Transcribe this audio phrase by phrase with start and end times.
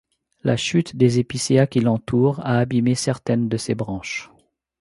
[0.43, 4.31] La chute des épicéas qui l'entourent a abîmé certaines de ses branches.